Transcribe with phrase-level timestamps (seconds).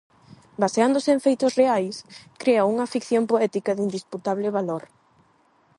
[0.63, 1.95] Baseándose en feitos reais,
[2.41, 4.83] crea unha ficción poética de indisputable valor.